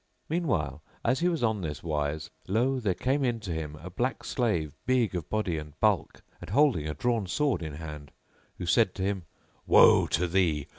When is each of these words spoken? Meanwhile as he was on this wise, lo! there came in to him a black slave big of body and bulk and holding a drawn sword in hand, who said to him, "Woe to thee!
Meanwhile 0.29 0.81
as 1.05 1.19
he 1.19 1.27
was 1.29 1.43
on 1.43 1.61
this 1.61 1.83
wise, 1.83 2.31
lo! 2.47 2.79
there 2.79 2.95
came 2.95 3.23
in 3.23 3.39
to 3.41 3.51
him 3.53 3.75
a 3.75 3.91
black 3.91 4.23
slave 4.23 4.73
big 4.87 5.13
of 5.13 5.29
body 5.29 5.59
and 5.59 5.79
bulk 5.79 6.23
and 6.41 6.49
holding 6.49 6.87
a 6.87 6.95
drawn 6.95 7.27
sword 7.27 7.61
in 7.61 7.73
hand, 7.75 8.11
who 8.57 8.65
said 8.65 8.95
to 8.95 9.03
him, 9.03 9.25
"Woe 9.67 10.07
to 10.07 10.25
thee! 10.27 10.65